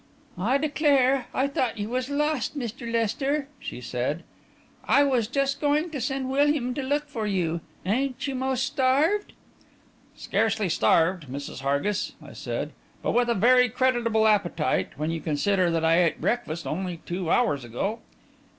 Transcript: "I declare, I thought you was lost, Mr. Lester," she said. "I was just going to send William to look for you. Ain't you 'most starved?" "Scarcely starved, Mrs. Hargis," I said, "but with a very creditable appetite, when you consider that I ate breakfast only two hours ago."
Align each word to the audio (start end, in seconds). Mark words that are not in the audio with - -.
"I 0.39 0.57
declare, 0.57 1.27
I 1.31 1.45
thought 1.47 1.77
you 1.77 1.89
was 1.89 2.09
lost, 2.09 2.57
Mr. 2.57 2.91
Lester," 2.91 3.47
she 3.59 3.81
said. 3.81 4.23
"I 4.83 5.03
was 5.03 5.27
just 5.27 5.61
going 5.61 5.91
to 5.91 6.01
send 6.01 6.27
William 6.31 6.73
to 6.73 6.81
look 6.81 7.07
for 7.07 7.27
you. 7.27 7.61
Ain't 7.85 8.25
you 8.27 8.33
'most 8.33 8.63
starved?" 8.65 9.33
"Scarcely 10.15 10.69
starved, 10.69 11.27
Mrs. 11.27 11.61
Hargis," 11.61 12.13
I 12.19 12.33
said, 12.33 12.71
"but 13.03 13.11
with 13.11 13.29
a 13.29 13.35
very 13.35 13.69
creditable 13.69 14.25
appetite, 14.27 14.89
when 14.97 15.11
you 15.11 15.21
consider 15.21 15.69
that 15.69 15.85
I 15.85 16.01
ate 16.03 16.19
breakfast 16.19 16.65
only 16.65 16.97
two 17.05 17.29
hours 17.29 17.63
ago." 17.63 17.99